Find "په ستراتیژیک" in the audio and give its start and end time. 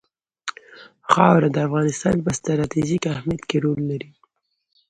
2.25-3.03